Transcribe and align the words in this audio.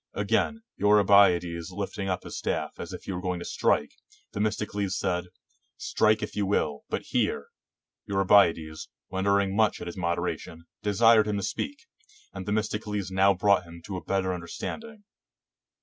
Again, 0.15 0.63
Eurybiades 0.77 1.69
lifting 1.69 2.09
up 2.09 2.23
his 2.23 2.35
staff 2.35 2.79
as 2.79 2.91
if 2.91 3.03
he 3.03 3.11
were 3.11 3.21
going 3.21 3.37
to 3.37 3.45
strike, 3.45 3.91
Themis 4.33 4.57
tocles 4.57 4.97
said, 4.97 5.25
"Strike 5.77 6.23
if 6.23 6.35
you 6.35 6.47
will, 6.47 6.81
but 6.89 7.03
hear"; 7.03 7.49
Eurybiades, 8.07 8.89
wondering 9.11 9.55
much 9.55 9.79
at 9.79 9.85
his 9.85 9.97
moderation, 9.97 10.65
desired 10.81 11.27
him 11.27 11.37
to 11.37 11.43
speak, 11.43 11.85
and 12.33 12.47
Themistocles 12.47 13.11
now 13.11 13.35
brought 13.35 13.63
him 13.63 13.79
to 13.85 13.95
a 13.95 14.03
better 14.03 14.33
under 14.33 14.47
standing. 14.47 15.03